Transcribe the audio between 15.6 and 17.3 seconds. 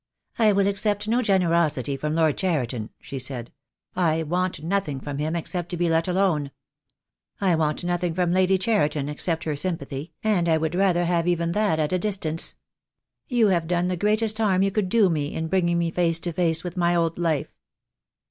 me face to face with my old